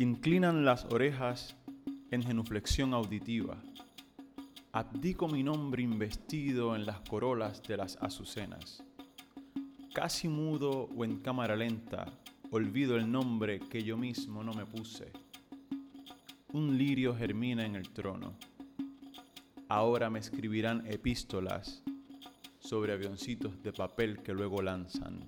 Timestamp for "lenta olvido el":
11.56-13.10